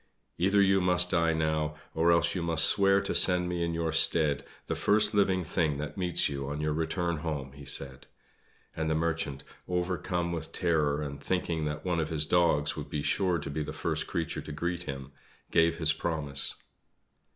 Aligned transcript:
"Either 0.39 0.63
you 0.63 0.81
must 0.81 1.11
die 1.11 1.31
now, 1.31 1.75
or 1.93 2.11
else 2.11 2.33
you 2.33 2.41
must 2.41 2.65
swear 2.65 3.01
to 3.01 3.13
send 3.13 3.47
me 3.47 3.63
in 3.63 3.71
your 3.71 3.91
stead 3.91 4.43
the 4.65 4.73
first 4.73 5.13
living 5.13 5.43
thing 5.43 5.77
that 5.77 5.95
meets 5.95 6.27
you 6.27 6.49
on 6.49 6.59
your 6.59 6.73
return 6.73 7.17
home," 7.17 7.51
he 7.51 7.65
said; 7.65 8.07
and 8.75 8.89
the 8.89 8.95
Merchant, 8.95 9.43
overcome 9.67 10.31
with 10.31 10.51
terror, 10.51 11.03
and 11.03 11.21
thinking 11.21 11.65
that 11.65 11.85
one 11.85 11.99
of 11.99 12.09
his 12.09 12.25
dogs 12.25 12.75
would 12.75 12.89
be 12.89 13.03
sure 13.03 13.37
to 13.37 13.51
be 13.51 13.61
the 13.61 13.71
first 13.73 14.07
creature 14.07 14.41
to 14.41 14.51
greet 14.51 14.81
him, 14.89 15.11
gave 15.51 15.77
his 15.77 15.93
promise. 15.93 16.55